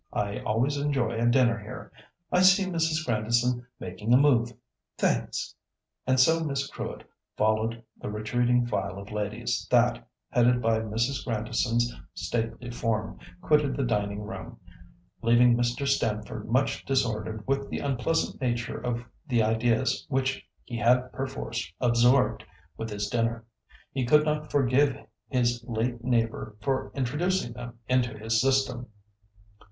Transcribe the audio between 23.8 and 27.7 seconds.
He could not forgive his late neighbour for introducing